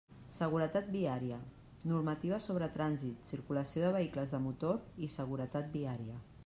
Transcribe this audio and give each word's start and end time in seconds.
Seguretat 0.35 0.87
viaria: 0.95 1.37
normativa 1.91 2.39
sobre 2.47 2.71
trànsit, 2.79 3.29
circulació 3.33 3.85
de 3.87 3.93
vehicles 3.99 4.35
de 4.37 4.45
motor 4.49 4.85
i 5.09 5.15
seguretat 5.21 5.73
viaria. 5.81 6.23